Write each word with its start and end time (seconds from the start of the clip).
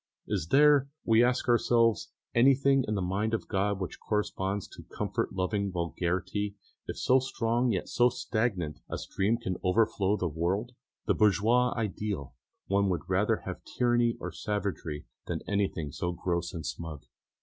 Is 0.25 0.47
there, 0.47 0.89
we 1.05 1.23
ask 1.23 1.47
ourselves, 1.47 2.11
anything 2.33 2.83
in 2.87 2.95
the 2.95 3.03
mind 3.03 3.35
of 3.35 3.47
God 3.47 3.79
which 3.79 3.99
corresponds 3.99 4.67
to 4.69 4.81
comfort 4.81 5.31
loving 5.31 5.71
vulgarity, 5.71 6.55
if 6.87 6.97
so 6.97 7.19
strong 7.19 7.65
and 7.65 7.73
yet 7.73 7.87
so 7.87 8.09
stagnant 8.09 8.79
a 8.89 8.97
stream 8.97 9.37
can 9.37 9.57
overflow 9.61 10.17
the 10.17 10.27
world? 10.27 10.71
The 11.05 11.13
bourgeois 11.13 11.71
ideal! 11.77 12.33
One 12.65 12.89
would 12.89 13.07
rather 13.07 13.41
have 13.45 13.61
tyranny 13.63 14.17
or 14.19 14.31
savagery 14.31 15.05
than 15.27 15.43
anything 15.47 15.91
so 15.91 16.13
gross 16.13 16.51
and 16.51 16.65
smug. 16.65 17.03